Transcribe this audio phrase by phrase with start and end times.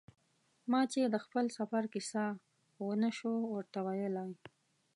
[0.71, 2.25] ما چې د خپل سفر کیسه
[2.81, 4.31] و نه شو ورته ویلای.